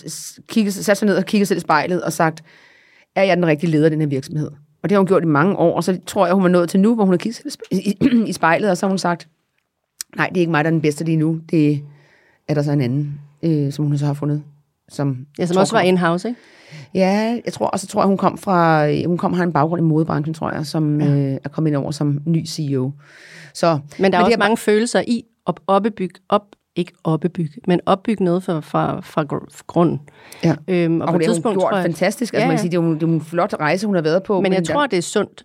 kigget, 0.47 0.73
sat 0.73 0.97
sig 0.97 1.05
ned 1.05 1.17
og 1.17 1.25
kigget 1.25 1.47
sig 1.47 1.57
i 1.57 1.59
spejlet 1.59 2.03
og 2.03 2.13
sagt, 2.13 2.43
er 3.15 3.23
jeg 3.23 3.37
den 3.37 3.45
rigtige 3.45 3.71
leder 3.71 3.85
af 3.85 3.91
den 3.91 4.01
her 4.01 4.07
virksomhed? 4.07 4.51
Og 4.83 4.89
det 4.89 4.95
har 4.95 4.99
hun 4.99 5.07
gjort 5.07 5.23
i 5.23 5.27
mange 5.27 5.55
år, 5.55 5.75
og 5.75 5.83
så 5.83 5.99
tror 6.05 6.25
jeg, 6.25 6.35
hun 6.35 6.43
er 6.43 6.49
nået 6.49 6.69
til 6.69 6.79
nu, 6.79 6.95
hvor 6.95 7.03
hun 7.05 7.13
har 7.13 7.17
kigget 7.17 7.39
i 7.45 7.47
sp- 7.47 7.67
i, 7.71 7.97
i 8.29 8.33
spejlet, 8.33 8.69
og 8.69 8.77
så 8.77 8.85
har 8.85 8.89
hun 8.89 8.97
sagt, 8.97 9.27
nej, 10.17 10.27
det 10.27 10.37
er 10.37 10.41
ikke 10.41 10.51
mig, 10.51 10.63
der 10.63 10.69
er 10.69 10.73
den 10.73 10.81
bedste 10.81 11.03
lige 11.03 11.17
nu. 11.17 11.39
Det 11.51 11.83
er 12.47 12.53
der 12.53 12.61
så 12.61 12.71
en 12.71 12.81
anden, 12.81 13.21
øh, 13.43 13.71
som 13.71 13.85
hun 13.85 13.97
så 13.97 14.05
har 14.05 14.13
fundet. 14.13 14.43
Som, 14.89 15.27
Ja, 15.39 15.45
som 15.45 15.53
tror 15.53 15.61
også 15.61 15.75
var 15.75 15.81
in-house, 15.81 16.27
ikke? 16.27 16.39
Ja, 16.93 17.39
jeg 17.45 17.53
tror, 17.53 17.67
og 17.67 17.79
så 17.79 17.87
tror 17.87 18.01
jeg, 18.01 18.07
hun 18.07 18.17
kom 18.17 18.37
fra, 18.37 18.87
hun 19.05 19.17
kom 19.17 19.33
har 19.33 19.43
en 19.43 19.53
baggrund 19.53 19.79
i 19.79 19.83
modebranchen, 19.83 20.33
tror 20.33 20.51
jeg, 20.51 20.65
som 20.65 21.01
ja. 21.01 21.07
øh, 21.07 21.37
er 21.43 21.49
kommet 21.49 21.69
ind 21.69 21.77
over 21.77 21.91
som 21.91 22.21
ny 22.25 22.45
CEO. 22.45 22.91
Så, 23.53 23.79
Men 23.99 24.11
der 24.11 24.17
er 24.17 24.23
det 24.23 24.27
også 24.27 24.39
mange 24.39 24.57
følelser 24.57 25.03
i 25.07 25.23
at 25.47 25.53
opbygge, 25.67 26.19
op, 26.29 26.45
ikke 26.77 26.91
opbygge, 27.03 27.49
men 27.67 27.79
opbygge 27.85 28.23
noget 28.23 28.43
fra, 28.43 28.59
fra, 28.59 28.99
fra 29.01 29.23
gr- 29.33 29.61
grunden. 29.67 30.01
Ja. 30.43 30.55
Øhm, 30.67 31.01
Og, 31.01 31.07
på 31.07 31.11
hun 31.11 31.21
jo 31.21 31.27
tidspunkt, 31.27 31.59
gjort 31.59 31.69
tror 31.69 31.77
jeg, 31.77 31.85
fantastisk. 31.85 32.33
Altså, 32.33 32.43
Ja, 32.43 32.47
man 32.47 32.53
kan 32.57 32.59
sige, 32.61 32.71
det, 32.71 32.77
er 32.77 32.81
jo, 32.81 32.93
det 32.93 33.03
er 33.03 33.07
jo 33.07 33.13
en 33.13 33.21
flot 33.21 33.53
rejse, 33.59 33.85
hun 33.85 33.95
har 33.95 34.01
været 34.01 34.23
på. 34.23 34.41
Men 34.41 34.53
jeg 34.53 34.67
der- 34.67 34.73
tror, 34.73 34.87
det 34.87 34.97
er 34.97 35.01
sundt 35.01 35.43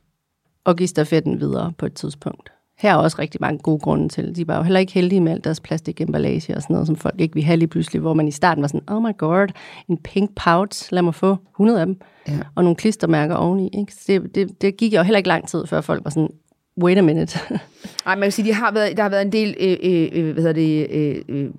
at 0.66 0.76
give 0.76 0.86
stafetten 0.88 1.40
videre 1.40 1.72
på 1.78 1.86
et 1.86 1.94
tidspunkt. 1.94 2.52
Her 2.78 2.92
er 2.92 2.96
også 2.96 3.16
rigtig 3.18 3.40
mange 3.40 3.58
gode 3.58 3.78
grunde 3.78 4.08
til. 4.08 4.36
De 4.36 4.48
var 4.48 4.56
jo 4.56 4.62
heller 4.62 4.80
ikke 4.80 4.92
heldige 4.92 5.20
med 5.20 5.32
alt 5.32 5.44
deres 5.44 5.60
plastikemballage 5.60 6.56
og 6.56 6.62
sådan 6.62 6.74
noget, 6.74 6.86
som 6.86 6.96
folk 6.96 7.14
ikke 7.20 7.34
vil 7.34 7.42
have 7.42 7.56
lige 7.56 7.68
pludselig, 7.68 8.00
hvor 8.00 8.14
man 8.14 8.28
i 8.28 8.30
starten 8.30 8.62
var 8.62 8.68
sådan, 8.68 8.82
oh 8.88 9.02
my 9.02 9.16
god, 9.18 9.48
en 9.88 9.96
pink 9.96 10.30
pouch, 10.36 10.88
lad 10.92 11.02
mig 11.02 11.14
få 11.14 11.36
100 11.54 11.80
af 11.80 11.86
dem, 11.86 12.00
Ja. 12.28 12.38
og 12.54 12.62
nogle 12.64 12.76
klistermærker 12.76 13.34
oveni. 13.34 13.68
Ikke? 13.78 13.94
Så 13.94 14.00
det, 14.06 14.34
det, 14.34 14.62
det 14.62 14.76
gik 14.76 14.94
jo 14.94 15.02
heller 15.02 15.18
ikke 15.18 15.28
lang 15.28 15.48
tid, 15.48 15.66
før 15.66 15.80
folk 15.80 16.04
var 16.04 16.10
sådan, 16.10 16.28
wait 16.78 16.98
a 16.98 17.02
minute. 17.02 17.38
Ej, 18.06 18.14
man 18.14 18.22
kan 18.22 18.32
sige, 18.32 18.48
de 18.48 18.54
har 18.54 18.72
været, 18.72 18.96
der 18.96 19.02
har 19.02 19.10
været 19.10 19.22
en 19.22 19.32
del, 19.32 19.56
øh, 19.60 19.76
øh, 19.82 20.08
øh, 20.12 20.32
hvad 20.32 20.42
hedder 20.42 20.52
det, 20.52 20.86
øh, 20.90 21.22
øh, 21.28 21.50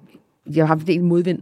de 0.53 0.59
har 0.59 0.65
haft 0.65 0.81
en 0.81 0.87
del 0.87 1.03
modvind. 1.03 1.39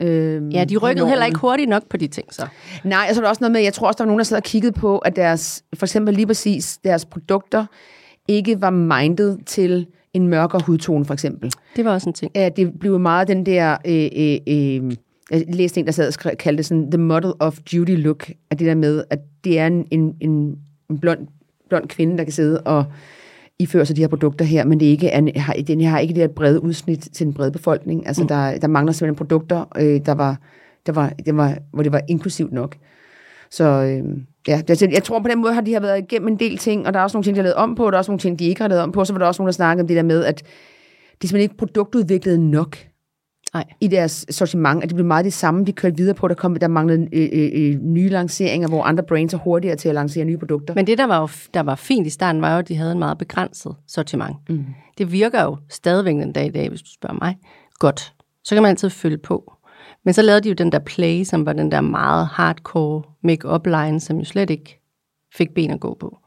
Øh, 0.00 0.54
ja, 0.54 0.64
de 0.64 0.76
rykkede 0.76 1.08
heller 1.08 1.26
ikke 1.26 1.38
hurtigt 1.38 1.68
nok 1.68 1.82
på 1.88 1.96
de 1.96 2.06
ting, 2.06 2.34
så. 2.34 2.46
Nej, 2.84 3.06
og 3.08 3.14
så 3.14 3.20
er 3.20 3.22
der 3.22 3.28
også 3.28 3.40
noget 3.40 3.52
med, 3.52 3.60
jeg 3.60 3.72
tror 3.72 3.86
også, 3.86 3.98
der 3.98 4.04
var 4.04 4.06
nogen, 4.06 4.18
der 4.18 4.24
sad 4.24 4.36
og 4.36 4.42
kiggede 4.42 4.72
på, 4.72 4.98
at 4.98 5.16
deres, 5.16 5.64
for 5.74 5.86
eksempel 5.86 6.14
lige 6.14 6.26
præcis 6.26 6.78
deres 6.84 7.04
produkter, 7.04 7.66
ikke 8.28 8.60
var 8.60 8.70
mindet 8.70 9.40
til 9.46 9.86
en 10.14 10.28
mørkere 10.28 10.62
hudtone, 10.66 11.04
for 11.04 11.14
eksempel. 11.14 11.52
Det 11.76 11.84
var 11.84 11.92
også 11.92 12.08
en 12.08 12.12
ting. 12.12 12.36
at 12.36 12.56
det 12.56 12.78
blev 12.80 13.00
meget 13.00 13.28
den 13.28 13.46
der... 13.46 13.76
Øh, 13.86 14.08
øh, 14.16 14.38
øh, 14.48 14.96
jeg 15.30 15.44
læste 15.48 15.80
en, 15.80 15.86
der 15.86 15.92
sad 15.92 16.06
og 16.06 16.12
skrev, 16.12 16.36
kaldte 16.36 16.58
det 16.58 16.66
sådan, 16.66 16.90
the 16.90 16.98
model 16.98 17.32
of 17.38 17.58
duty 17.58 17.92
look, 17.92 18.30
at 18.50 18.58
det 18.58 18.66
der 18.66 18.74
med, 18.74 19.04
at 19.10 19.18
det 19.44 19.58
er 19.58 19.66
en, 19.66 19.86
en, 19.90 20.16
en, 20.20 20.58
en 20.90 20.98
blond, 20.98 21.26
blond 21.68 21.88
kvinde, 21.88 22.18
der 22.18 22.24
kan 22.24 22.32
sidde 22.32 22.60
og 22.60 22.84
iføre 23.58 23.86
sig 23.86 23.96
de 23.96 24.00
her 24.00 24.08
produkter 24.08 24.44
her, 24.44 24.64
men 24.64 24.80
det 24.80 24.86
ikke 24.86 25.08
er, 25.08 25.40
har, 25.40 25.54
den 25.54 25.84
har 25.84 25.98
ikke 25.98 26.14
det 26.14 26.22
her 26.22 26.28
brede 26.28 26.62
udsnit 26.62 27.08
til 27.12 27.26
den 27.26 27.34
brede 27.34 27.52
befolkning. 27.52 28.06
Altså, 28.06 28.22
mm. 28.22 28.28
der, 28.28 28.58
der 28.58 28.68
mangler 28.68 28.92
simpelthen 28.92 29.16
produkter, 29.16 29.64
øh, 29.76 30.00
der 30.06 30.12
var, 30.12 30.40
der 30.86 30.92
var, 30.92 31.12
det 31.26 31.36
var, 31.36 31.58
hvor 31.72 31.82
det 31.82 31.92
var 31.92 32.00
inklusivt 32.08 32.52
nok. 32.52 32.76
Så 33.50 33.64
øh, 33.64 34.18
ja, 34.48 34.62
jeg, 34.92 35.02
tror 35.02 35.18
på 35.18 35.28
den 35.28 35.40
måde 35.40 35.54
har 35.54 35.60
de 35.60 35.72
har 35.72 35.80
været 35.80 35.98
igennem 35.98 36.28
en 36.28 36.38
del 36.38 36.58
ting, 36.58 36.86
og 36.86 36.94
der 36.94 37.00
er 37.00 37.04
også 37.04 37.16
nogle 37.16 37.24
ting, 37.24 37.34
de 37.34 37.38
har 37.38 37.42
lavet 37.42 37.54
om 37.54 37.74
på, 37.74 37.86
og 37.86 37.92
der 37.92 37.96
er 37.96 38.00
også 38.00 38.10
nogle 38.10 38.20
ting, 38.20 38.38
de 38.38 38.44
ikke 38.44 38.60
har 38.60 38.68
lavet 38.68 38.82
om 38.82 38.92
på, 38.92 39.04
så 39.04 39.12
var 39.12 39.18
der 39.18 39.26
også 39.26 39.42
nogen, 39.42 39.48
der 39.48 39.52
snakkede 39.52 39.82
om 39.82 39.88
det 39.88 39.96
der 39.96 40.02
med, 40.02 40.24
at 40.24 40.42
de 41.22 41.28
simpelthen 41.28 41.40
ikke 41.40 41.56
produktudviklet 41.56 42.40
nok 42.40 42.76
Nej. 43.54 43.64
i 43.80 43.88
deres 43.88 44.26
sortiment, 44.30 44.82
at 44.82 44.88
det 44.88 44.96
blev 44.96 45.06
meget 45.06 45.24
det 45.24 45.32
samme, 45.32 45.64
de 45.64 45.72
kørte 45.72 45.96
videre 45.96 46.14
på. 46.14 46.28
Der, 46.28 46.34
kom, 46.34 46.56
der 46.56 46.68
manglede 46.68 47.08
øh, 47.12 47.28
øh, 47.32 47.50
øh, 47.54 47.80
nye 47.80 48.08
lanceringer, 48.08 48.68
hvor 48.68 48.82
andre 48.82 49.02
brands 49.02 49.34
er 49.34 49.38
hurtigere 49.38 49.76
til 49.76 49.88
at 49.88 49.94
lancere 49.94 50.24
nye 50.24 50.38
produkter. 50.38 50.74
Men 50.74 50.86
det, 50.86 50.98
der 50.98 51.04
var, 51.06 51.20
jo, 51.20 51.28
der 51.54 51.60
var 51.60 51.74
fint 51.74 52.06
i 52.06 52.10
starten, 52.10 52.42
var 52.42 52.52
jo, 52.52 52.58
at 52.58 52.68
de 52.68 52.76
havde 52.76 52.92
en 52.92 52.98
meget 52.98 53.18
begrænset 53.18 53.74
sortiment. 53.88 54.36
Mm. 54.48 54.64
Det 54.98 55.12
virker 55.12 55.42
jo 55.42 55.56
stadigvæk 55.70 56.14
den 56.14 56.32
dag 56.32 56.46
i 56.46 56.50
dag, 56.50 56.68
hvis 56.68 56.82
du 56.82 56.90
spørger 56.94 57.18
mig. 57.22 57.36
Godt. 57.78 58.14
Så 58.44 58.54
kan 58.54 58.62
man 58.62 58.70
altid 58.70 58.90
følge 58.90 59.18
på. 59.18 59.52
Men 60.04 60.14
så 60.14 60.22
lavede 60.22 60.40
de 60.40 60.48
jo 60.48 60.54
den 60.54 60.72
der 60.72 60.78
play, 60.78 61.24
som 61.24 61.46
var 61.46 61.52
den 61.52 61.70
der 61.70 61.80
meget 61.80 62.26
hardcore 62.26 63.02
make-up 63.22 63.66
line, 63.66 64.00
som 64.00 64.18
jo 64.18 64.24
slet 64.24 64.50
ikke 64.50 64.80
fik 65.34 65.54
ben 65.54 65.70
at 65.70 65.80
gå 65.80 65.96
på. 66.00 66.18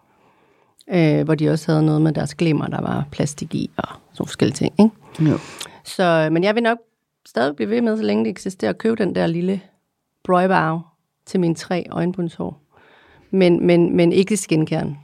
Øh, 0.93 1.24
hvor 1.24 1.36
de 1.36 1.50
også 1.50 1.72
havde 1.72 1.86
noget 1.86 2.01
med 2.01 2.13
deres 2.13 2.36
glimmer, 2.36 2.67
der 2.67 2.81
var 2.81 3.05
plastik 3.12 3.55
i 3.55 3.69
og 3.77 3.84
sådan 3.88 4.00
nogle 4.19 4.27
forskellige 4.27 4.55
ting. 4.55 4.74
Ikke? 4.79 5.31
Jo. 5.31 5.38
Så, 5.86 6.29
men 6.31 6.43
jeg 6.43 6.55
vil 6.55 6.63
nok 6.63 6.77
stadig 7.29 7.55
blive 7.55 7.69
ved 7.69 7.81
med, 7.81 7.98
så 7.98 8.03
længe 8.03 8.24
det 8.24 8.29
eksisterer, 8.29 8.69
at 8.69 8.77
købe 8.77 8.96
den 8.96 9.15
der 9.15 9.27
lille 9.27 9.62
brøjbarve 10.24 10.81
til 11.25 11.39
mine 11.39 11.55
tre 11.55 11.86
øjenbrynshår. 11.91 12.62
Men, 13.31 13.67
men, 13.67 13.96
men 13.96 14.12
ikke 14.12 14.38
skinkern. 14.38 14.98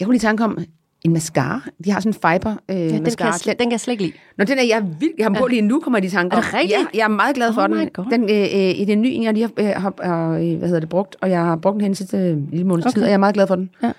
Jeg 0.00 0.06
kunne 0.06 0.14
lige 0.14 0.20
tanke 0.20 0.44
om, 0.44 0.58
en 1.04 1.12
mascara. 1.12 1.60
De 1.84 1.90
har 1.90 2.00
sådan 2.00 2.10
en 2.10 2.14
fiber 2.14 2.50
øh, 2.70 2.76
Ja, 2.76 2.82
den, 2.82 2.90
kan 2.92 3.02
mascara. 3.02 3.28
jeg 3.28 3.34
slet, 3.34 3.58
den 3.58 3.64
kan 3.66 3.70
jeg 3.72 3.80
slet 3.80 3.92
ikke 3.92 4.04
lide. 4.04 4.16
Nå, 4.38 4.44
den 4.44 4.58
er 4.58 4.62
jeg 4.62 4.82
vild. 5.00 5.12
Jeg 5.18 5.26
har 5.26 5.34
på 5.40 5.46
lige 5.46 5.62
nu, 5.62 5.80
kommer 5.80 6.00
de 6.00 6.08
tanker 6.10 6.36
Er 6.36 6.40
det 6.40 6.54
rigtigt? 6.54 6.72
Ja, 6.72 6.86
jeg 6.94 7.04
er 7.04 7.08
meget 7.08 7.34
glad 7.36 7.52
for 7.54 7.62
Oh 7.62 7.68
den. 7.68 7.88
God. 7.92 8.04
Den 8.10 8.22
øh, 8.22 8.40
øh, 8.40 8.80
i 8.80 8.84
den 8.84 9.02
nye, 9.02 9.20
jeg 9.22 9.32
lige 9.34 9.50
har, 9.58 9.64
øh, 9.64 9.82
har, 9.82 9.94
har 10.02 10.30
øh, 10.30 10.56
hvad 10.58 10.68
hedder 10.68 10.80
det, 10.80 10.88
brugt, 10.88 11.16
og 11.20 11.30
jeg 11.30 11.40
har 11.40 11.56
brugt 11.56 11.74
den 11.74 11.80
hen 11.80 11.94
sidste 11.94 12.16
øh, 12.18 12.50
lille 12.50 12.66
måneds 12.66 12.86
Okay. 12.86 12.92
tid, 12.94 13.02
og 13.02 13.08
jeg 13.08 13.14
er 13.14 13.18
meget 13.18 13.34
glad 13.34 13.46
for 13.46 13.54
den. 13.56 13.70
Ja. 13.82 13.92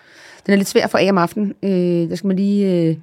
Den 0.46 0.54
er 0.54 0.56
lidt 0.56 0.68
svær 0.68 0.88
for 0.88 0.98
af 0.98 1.10
om 1.10 1.18
aftenen. 1.18 1.54
Øh, 1.64 2.10
der 2.10 2.16
skal 2.16 2.28
man 2.28 2.36
lige, 2.38 2.90
øh, 2.90 2.96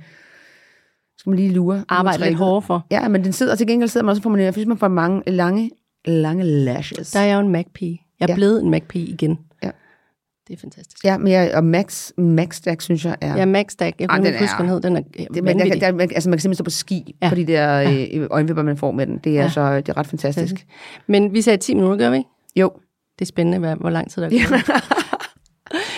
skal 1.23 1.31
man 1.31 1.39
lige 1.39 1.53
lure. 1.53 1.85
Arbejde 1.89 2.25
lidt 2.25 2.35
hårdere 2.35 2.63
for. 2.63 2.87
Ja, 2.91 3.09
men 3.09 3.25
den 3.25 3.33
sidder 3.33 3.55
til 3.55 3.67
gengæld 3.67 3.89
sidder 3.89 4.05
man 4.05 4.11
også, 4.11 4.23
får 4.23 4.31
man, 4.31 4.53
synes, 4.53 4.69
man 4.69 4.79
får 4.79 4.89
mange 4.89 5.23
lange, 5.27 5.71
lange 6.05 6.45
lashes. 6.45 7.11
Der 7.11 7.21
er 7.21 7.25
jeg 7.25 7.35
jo 7.35 7.41
en 7.41 7.49
Mac-pige. 7.53 8.03
Jeg 8.21 8.27
er 8.27 8.33
Ja. 8.33 8.35
blevet 8.35 8.63
en 8.63 8.71
Mac-pige 8.71 9.07
igen. 9.07 9.39
Ja. 9.63 9.71
Det 10.49 10.55
er 10.55 10.61
fantastisk. 10.61 11.05
Ja, 11.05 11.19
men 11.19 11.33
jeg, 11.33 11.51
og 11.55 11.65
Max, 11.65 12.11
Max 12.19 12.57
Stack, 12.57 12.81
synes 12.81 13.05
jeg 13.05 13.17
er... 13.21 13.37
Ja, 13.37 13.45
Mac 13.47 13.65
Stack. 13.69 14.01
Jeg 14.01 14.07
Ej, 14.11 14.17
kan 14.17 14.27
ikke 14.27 14.39
huske, 14.39 14.55
er- 14.55 14.59
den 14.59 14.69
hed. 14.69 14.81
Den 14.81 14.97
er 14.97 15.01
det, 15.01 15.45
man, 15.45 15.59
der, 15.59 15.65
vanvittig. 15.65 15.81
der, 15.81 15.87
altså 15.87 15.99
man 15.99 16.09
kan 16.09 16.21
simpelthen 16.21 16.55
stå 16.55 16.65
på 16.65 16.71
ski 16.71 17.15
Ja. 17.23 17.27
ja. 17.27 17.29
på 17.29 17.35
de 17.35 17.47
der 17.47 17.91
øh, 18.15 18.27
øjenvipper, 18.31 18.63
man 18.63 18.77
får 18.77 18.91
med 18.93 19.07
den. 19.07 19.19
Det 19.25 19.31
er, 19.33 19.37
Ja. 19.37 19.43
ja. 19.43 19.49
så, 19.49 19.77
det 19.77 19.89
er 19.89 19.97
ret 19.97 20.07
fantastisk. 20.07 20.67
Men 21.07 21.33
vi 21.35 21.43
sagde 21.43 21.57
10 21.57 21.75
minutter, 21.75 21.97
gør 21.97 22.11
vi 22.11 22.17
ikke? 22.17 22.29
Jo. 22.57 22.71
Det 23.19 23.25
er 23.25 23.27
spændende, 23.27 23.59
hvad, 23.59 23.77
hvor 23.77 23.91
lang 23.91 24.11
tid 24.11 24.23
der 24.23 24.29
er 24.29 24.49
gået. 24.49 24.63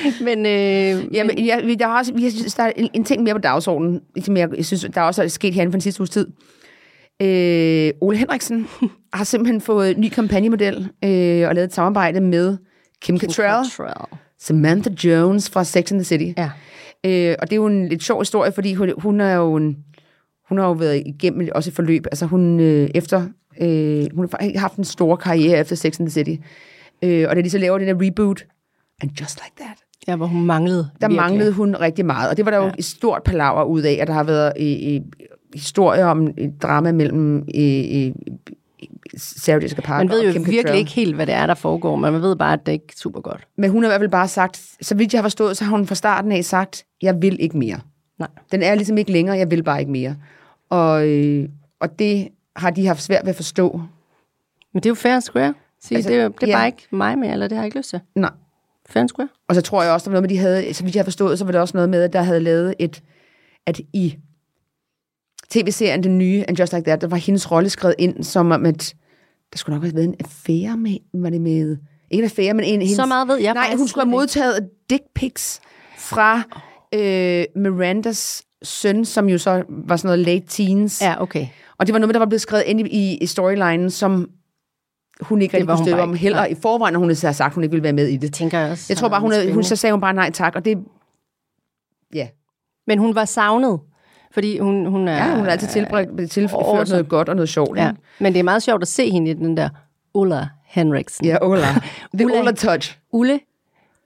men, 0.26 0.38
øh, 0.38 1.14
Ja, 1.14 1.24
men 1.24 1.46
jeg, 1.46 1.76
der 1.78 1.86
er 1.86 1.98
også, 1.98 2.12
jeg 2.20 2.32
synes, 2.32 2.54
der 2.54 2.62
er 2.62 2.72
en, 2.76 2.90
en 2.94 3.04
ting 3.04 3.22
mere 3.22 3.34
på 3.34 3.40
dagsordenen, 3.40 4.00
som 4.22 4.36
jeg, 4.36 4.48
jeg 4.56 4.64
synes, 4.64 4.86
der 4.94 5.00
er 5.00 5.04
også 5.04 5.28
sket 5.28 5.54
herinde 5.54 5.72
for 5.72 5.76
den 5.76 5.80
sidste 5.80 6.00
uges 6.00 6.10
tid. 6.10 6.26
Øh, 7.22 7.92
Ole 8.00 8.16
Henriksen 8.16 8.68
har 9.12 9.24
simpelthen 9.24 9.60
fået 9.60 9.90
en 9.90 10.00
ny 10.00 10.08
kampagnemodel 10.08 10.88
øh, 11.04 11.48
og 11.48 11.54
lavet 11.54 11.64
et 11.64 11.74
samarbejde 11.74 12.20
med 12.20 12.56
Kim, 13.02 13.18
Kim 13.18 13.30
Cattrall, 13.30 13.64
Cattrall. 13.64 14.18
Samantha 14.38 14.90
Jones 15.04 15.50
fra 15.50 15.64
Sex 15.64 15.92
and 15.92 16.00
the 16.00 16.04
City. 16.04 16.32
Ja. 16.38 16.50
Øh, 17.06 17.36
og 17.38 17.50
det 17.50 17.52
er 17.52 17.56
jo 17.56 17.66
en 17.66 17.88
lidt 17.88 18.02
sjov 18.02 18.20
historie, 18.20 18.52
fordi 18.52 18.74
hun, 18.74 18.92
hun 18.98 19.20
er 19.20 19.34
jo 19.34 19.56
en, 19.56 19.76
hun 20.48 20.58
har 20.58 20.66
jo 20.66 20.72
været 20.72 21.02
igennem 21.06 21.48
også 21.54 21.70
et 21.70 21.74
forløb. 21.74 22.06
Altså 22.06 22.26
hun 22.26 22.60
øh, 22.60 22.90
efter, 22.94 23.28
øh, 23.60 24.06
hun 24.14 24.28
har 24.40 24.58
haft 24.58 24.76
en 24.76 24.84
stor 24.84 25.16
karriere 25.16 25.58
efter 25.58 25.76
Sex 25.76 26.00
and 26.00 26.08
the 26.08 26.12
City. 26.12 26.42
Øh, 27.02 27.26
og 27.28 27.36
da 27.36 27.42
de 27.42 27.50
så 27.50 27.58
laver 27.58 27.78
den 27.78 27.88
der 27.88 28.06
reboot, 28.06 28.46
and 29.02 29.10
just 29.20 29.40
like 29.44 29.64
that, 29.64 29.83
ja, 30.08 30.16
hvor 30.16 30.26
hun 30.26 30.44
manglede 30.46 30.78
der 31.00 31.08
virkelig. 31.08 31.16
manglede 31.16 31.52
hun 31.52 31.76
rigtig 31.80 32.06
meget. 32.06 32.30
Og 32.30 32.36
det 32.36 32.44
var 32.44 32.50
der 32.50 32.58
jo 32.58 32.64
Ja. 32.64 32.70
et 32.78 32.84
stort 32.84 33.22
palaver 33.22 33.62
ud 33.64 33.82
af, 33.82 33.98
at 34.00 34.08
der 34.08 34.14
har 34.14 34.24
været 34.24 34.52
øh, 34.60 34.94
øh, 34.94 35.00
historier 35.54 36.06
om 36.06 36.26
et 36.38 36.62
drama 36.62 36.92
mellem 36.92 37.36
øh, 37.54 38.06
øh, 38.06 38.12
Sarah 39.16 39.62
Jessica 39.62 39.80
Parker 39.80 40.04
Man 40.04 40.10
ved 40.16 40.22
jo 40.22 40.28
og 40.28 40.32
Kim 40.32 40.40
virkelig 40.42 40.62
Cattrall. 40.62 40.78
ikke 40.78 40.90
helt, 40.92 41.14
hvad 41.14 41.26
det 41.26 41.34
er, 41.34 41.46
der 41.46 41.54
foregår, 41.54 41.96
men 41.96 42.12
man 42.12 42.22
ved 42.22 42.36
bare, 42.36 42.52
at 42.52 42.66
det 42.66 42.72
ikke 42.72 42.84
er 42.88 42.92
super 42.96 43.20
godt. 43.20 43.46
Men 43.56 43.70
hun 43.70 43.82
har 43.82 43.88
i 43.88 43.90
hvert 43.90 44.00
fald 44.00 44.10
bare 44.10 44.28
sagt, 44.28 44.62
så 44.80 44.94
vidt 44.94 45.12
jeg 45.12 45.18
har 45.18 45.22
forstået, 45.24 45.56
så 45.56 45.64
har 45.64 45.76
hun 45.76 45.86
fra 45.86 45.94
starten 45.94 46.32
af 46.32 46.44
sagt, 46.44 46.84
jeg 47.02 47.22
vil 47.22 47.36
ikke 47.40 47.58
mere. 47.58 47.78
Nej. 48.18 48.28
Den 48.52 48.62
er 48.62 48.74
ligesom 48.74 48.98
ikke 48.98 49.12
længere, 49.12 49.36
jeg 49.38 49.50
vil 49.50 49.62
bare 49.62 49.80
ikke 49.80 49.92
mere. 49.92 50.16
Og, 50.70 51.08
øh, 51.08 51.48
og 51.80 51.98
det 51.98 52.28
har 52.56 52.70
de 52.70 52.86
haft 52.86 53.02
svært 53.02 53.24
ved 53.24 53.30
at 53.30 53.36
forstå. 53.36 53.80
Men 54.74 54.82
det 54.82 54.86
er 54.86 54.90
jo 54.90 54.94
fair 54.94 55.20
square. 55.20 55.54
Sige, 55.82 55.96
Altså, 55.96 56.10
det, 56.10 56.18
er, 56.18 56.22
jo- 56.22 56.28
det 56.40 56.42
er 56.42 56.46
ja. 56.50 56.56
bare 56.56 56.66
ikke 56.66 56.86
mig 56.90 57.18
med, 57.18 57.32
eller 57.32 57.48
det 57.48 57.56
har 57.56 57.62
jeg 57.62 57.66
ikke 57.66 57.78
lyst 57.78 57.90
til. 57.90 58.00
Nej. 58.14 58.30
Fair 58.88 59.06
square. 59.06 59.28
Og 59.48 59.54
så 59.54 59.60
tror 59.60 59.82
jeg 59.82 59.92
også, 59.92 60.04
der 60.04 60.10
var 60.10 60.14
noget 60.14 60.30
med, 60.30 60.36
de 60.36 60.38
havde, 60.38 60.74
så 60.74 60.84
vidt 60.84 60.94
jeg 60.94 61.00
har 61.00 61.04
forstået, 61.04 61.38
så 61.38 61.44
var 61.44 61.52
der 61.52 61.60
også 61.60 61.76
noget 61.76 61.90
med, 61.90 62.02
at 62.02 62.12
der 62.12 62.22
havde 62.22 62.40
lavet 62.40 62.74
et, 62.78 63.02
at 63.66 63.80
i 63.92 64.16
tv-serien, 65.50 66.02
den 66.02 66.18
nye, 66.18 66.44
And 66.48 66.58
Just 66.58 66.72
Like 66.72 66.84
That, 66.84 67.00
der 67.00 67.06
var 67.06 67.16
hendes 67.16 67.50
rolle 67.50 67.70
skrevet 67.70 67.94
ind, 67.98 68.24
som 68.24 68.50
om, 68.50 68.66
at 68.66 68.94
der 69.52 69.58
skulle 69.58 69.74
nok 69.74 69.82
have 69.84 69.94
været 69.94 70.04
en 70.04 70.14
affære 70.20 70.76
med, 70.76 70.96
var 71.14 71.30
det 71.30 71.40
med, 71.40 71.76
ikke 72.10 72.22
en 72.22 72.24
affære, 72.24 72.54
men 72.54 72.64
en 72.64 72.80
hendes, 72.80 72.96
Så 72.96 73.06
meget 73.06 73.28
ved 73.28 73.36
jeg 73.36 73.54
Nej, 73.54 73.74
hun 73.76 73.88
skulle 73.88 74.04
have 74.04 74.10
modtaget 74.10 74.68
dick 74.90 75.02
pics 75.14 75.60
fra 75.98 76.42
øh, 76.94 77.44
Mirandas 77.56 78.42
søn, 78.62 79.04
som 79.04 79.28
jo 79.28 79.38
så 79.38 79.62
var 79.68 79.96
sådan 79.96 80.08
noget 80.08 80.26
late 80.26 80.46
teens. 80.48 81.02
Ja, 81.02 81.22
okay. 81.22 81.46
Og 81.78 81.86
det 81.86 81.92
var 81.92 81.98
noget 81.98 82.08
med, 82.08 82.14
der 82.14 82.18
var 82.18 82.26
blevet 82.26 82.40
skrevet 82.40 82.64
ind 82.66 82.80
i, 82.80 83.16
i 83.16 83.26
storylinen, 83.26 83.90
som 83.90 84.30
hun 85.20 85.42
ikke 85.42 85.56
rigtig 85.56 85.68
kunne 85.68 85.84
støtte 85.84 86.00
om 86.00 86.14
heller. 86.14 86.38
Nej. 86.38 86.46
I 86.46 86.54
forvejen, 86.62 86.92
når 86.92 86.98
hun 86.98 87.08
havde 87.08 87.14
sagt, 87.34 87.40
at 87.40 87.54
hun 87.54 87.64
ikke 87.64 87.72
ville 87.72 87.82
være 87.84 87.92
med 87.92 88.06
i 88.06 88.12
det. 88.12 88.22
Det 88.22 88.34
tænker 88.34 88.58
jeg 88.58 88.70
også. 88.70 88.86
Jeg 88.88 88.96
tror 88.96 89.08
bare, 89.08 89.20
hun, 89.20 89.32
havde, 89.32 89.52
hun 89.52 89.62
så 89.62 89.76
sagde 89.76 89.92
hun 89.92 90.00
bare 90.00 90.12
nej 90.12 90.30
tak, 90.30 90.56
og 90.56 90.64
det... 90.64 90.78
Ja, 92.14 92.28
Men 92.86 92.98
hun 92.98 93.14
var 93.14 93.24
savnet, 93.24 93.80
fordi 94.32 94.58
hun, 94.58 94.86
hun 94.86 95.08
er... 95.08 95.16
ja 95.16 95.34
hun 95.36 95.44
har 95.44 95.50
altid 95.52 95.68
tilbragt, 95.68 96.08
tilført 96.30 96.60
awesome. 96.60 96.90
noget 96.90 97.08
godt 97.08 97.28
og 97.28 97.36
noget 97.36 97.48
sjovt. 97.48 97.78
Ja, 97.78 97.88
ikke? 97.88 98.00
men 98.20 98.32
det 98.32 98.38
er 98.38 98.42
meget 98.44 98.62
sjovt 98.62 98.82
at 98.82 98.88
se 98.88 99.10
hende 99.10 99.30
i 99.30 99.34
den 99.34 99.56
der 99.56 99.68
Ulla 100.14 100.48
Henriksen. 100.64 101.26
Ja, 101.26 101.36
Ola. 101.42 101.66
The 102.18 102.26
Ulla. 102.26 102.38
Ola 102.40 102.52
touch. 102.52 102.98
Ulle, 103.12 103.40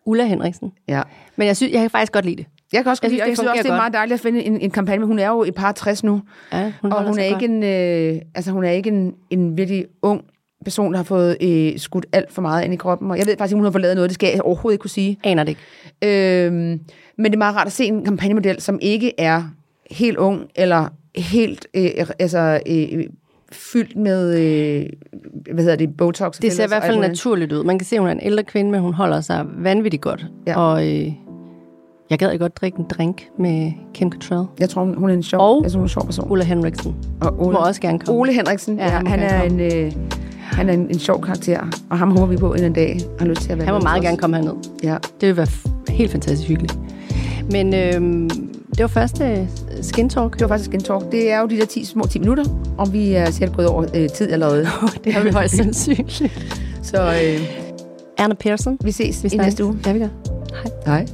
Ulla 0.04 0.24
Henriksen. 0.24 0.72
Ja. 0.88 1.02
Men 1.36 1.46
jeg 1.46 1.56
synes, 1.56 1.72
jeg 1.72 1.80
kan 1.80 1.90
faktisk 1.90 2.12
godt 2.12 2.24
lide 2.24 2.36
det. 2.36 2.46
Jeg 2.72 2.82
kan 2.82 2.90
også 2.90 3.00
Jeg 3.02 3.10
jeg 3.10 3.10
synes, 3.10 3.22
det 3.22 3.28
jeg 3.28 3.36
synes 3.36 3.48
også, 3.48 3.62
det 3.62 3.68
er 3.68 3.72
godt. 3.72 3.80
meget 3.80 3.92
dejligt 3.92 4.14
at 4.14 4.20
finde 4.20 4.42
en, 4.42 4.60
en 4.60 4.70
kampagne, 4.70 4.98
men 5.00 5.06
hun 5.08 5.18
er 5.18 5.28
jo 5.28 5.42
et 5.42 5.54
par 5.54 5.72
60 5.72 6.04
nu, 6.04 6.22
Ja, 6.52 6.72
hun 6.82 6.92
og 6.92 7.04
hun 7.04 7.18
er 7.18 7.24
ikke 7.24 7.44
en, 7.44 7.62
øh, 7.62 8.22
altså 8.34 8.52
hun 8.52 8.64
er 8.64 8.70
ikke 8.70 8.90
en, 8.90 9.14
en 9.30 9.56
virkelig 9.56 9.86
ung 10.02 10.24
person, 10.64 10.92
der 10.92 10.96
har 10.96 11.04
fået 11.04 11.36
øh, 11.40 11.78
skudt 11.78 12.06
alt 12.12 12.32
for 12.32 12.42
meget 12.42 12.64
ind 12.64 12.74
i 12.74 12.76
kroppen. 12.76 13.10
Og 13.10 13.18
jeg 13.18 13.26
ved 13.26 13.36
faktisk 13.38 13.52
ikke, 13.52 13.56
om 13.56 13.58
hun 13.60 13.64
har 13.64 13.72
fået 13.72 13.82
lavet 13.82 13.96
noget, 13.96 14.10
det 14.10 14.14
skal 14.14 14.30
jeg 14.32 14.42
overhovedet 14.42 14.74
ikke 14.74 14.82
kunne 14.82 14.90
sige. 14.90 15.18
Aner 15.24 15.44
det 15.44 15.56
ikke. 16.02 16.46
Øhm, 16.46 16.80
men 17.16 17.24
det 17.24 17.34
er 17.34 17.38
meget 17.38 17.56
rart 17.56 17.66
at 17.66 17.72
se 17.72 17.84
en 17.84 18.04
kampagnemodel, 18.04 18.60
som 18.60 18.78
ikke 18.82 19.12
er 19.20 19.42
helt 19.90 20.16
ung, 20.16 20.40
eller 20.56 20.88
helt 21.16 21.66
øh, 21.74 21.90
altså, 22.18 22.60
øh, 22.66 23.04
fyldt 23.52 23.96
med, 23.96 24.38
øh, 24.40 24.86
hvad 25.52 25.64
hedder 25.64 25.76
det, 25.76 25.96
Botox. 25.96 26.38
Det 26.38 26.52
ser 26.52 26.64
i 26.64 26.68
hvert 26.68 26.82
fald 26.84 26.98
naturligt 26.98 27.52
ud. 27.52 27.64
Man 27.64 27.78
kan 27.78 27.86
se, 27.86 27.96
at 27.96 28.00
hun 28.00 28.08
er 28.08 28.12
en 28.12 28.20
ældre 28.22 28.42
kvinde, 28.42 28.70
men 28.70 28.80
hun 28.80 28.94
holder 28.94 29.20
sig 29.20 29.46
vanvittigt 29.58 30.02
godt. 30.02 30.26
Ja. 30.46 30.60
Og 30.60 30.86
øh, 30.88 31.12
jeg 32.10 32.18
gad 32.18 32.38
godt 32.38 32.56
drikke 32.56 32.78
en 32.78 32.86
drink 32.90 33.28
med 33.38 33.72
Kim 33.94 34.12
Cattrall. 34.12 34.46
Jeg 34.60 34.68
tror, 34.68 34.84
hun 34.84 35.10
er 35.10 35.14
en 35.14 35.22
sjov, 35.22 35.40
Og- 35.40 35.64
tror, 35.64 35.70
hun 35.70 35.80
er 35.80 35.84
en 35.84 35.88
sjov 35.88 36.04
person. 36.04 36.30
Ulla 36.30 36.44
Henriksen 36.44 36.94
Og 37.20 37.52
må 37.52 37.58
også 37.58 37.80
gerne 37.80 37.98
komme. 37.98 38.20
Ole 38.20 38.32
Henriksen, 38.32 38.78
Ja, 38.78 38.84
ja, 38.84 38.90
han 38.90 39.06
han, 39.06 39.20
er 39.20 39.42
gerne 39.42 39.64
en, 39.64 39.86
øh, 39.86 39.92
han 40.58 40.68
er 40.68 40.72
en, 40.72 40.86
en 40.90 40.98
sjov 40.98 41.22
karakter, 41.22 41.60
og 41.90 41.98
ham 41.98 42.10
håber 42.10 42.26
vi 42.26 42.36
på 42.36 42.52
en 42.52 42.58
anden 42.58 42.72
dag 42.72 43.00
har 43.18 43.26
lyst 43.26 43.40
til 43.40 43.52
at 43.52 43.58
være 43.58 43.66
Han 43.66 43.74
må 43.74 43.80
meget 43.80 44.02
gerne 44.02 44.16
komme 44.16 44.36
herned. 44.36 44.54
Ja. 44.82 44.96
Det 45.20 45.28
vil 45.28 45.36
være 45.36 45.46
helt 45.88 46.12
fantastisk 46.12 46.48
hyggeligt. 46.48 46.78
Men 47.50 47.74
øh, 47.74 48.30
det 48.70 48.80
var 48.80 48.86
første 48.86 49.24
øh, 49.24 49.46
skin 49.82 50.08
talk. 50.08 50.32
Det 50.32 50.40
var 50.40 50.48
faktisk 50.48 50.74
en 50.74 50.80
talk. 50.80 51.12
Det 51.12 51.32
er 51.32 51.40
jo 51.40 51.46
de 51.46 51.56
der 51.56 51.64
10, 51.64 51.84
små 51.84 52.06
10 52.06 52.18
minutter, 52.18 52.44
og 52.78 52.92
vi 52.92 53.12
er 53.12 53.30
sikkert 53.30 53.56
gået 53.56 53.68
over 53.68 53.84
øh, 53.94 54.08
tid 54.08 54.32
allerede. 54.32 54.66
det 55.04 55.12
har 55.12 55.22
vi 55.22 55.30
højst 55.30 55.56
sandsynligt. 55.56 56.22
Så 56.82 57.02
øh, 57.02 57.40
Erna 58.18 58.34
Persson. 58.34 58.78
vi 58.84 58.92
ses 58.92 59.24
Vi 59.24 59.28
i 59.32 59.36
næste 59.36 59.64
uge. 59.64 59.78
Ja, 59.86 59.92
vi 59.92 59.98
gør. 59.98 60.08
Hej. 60.86 61.06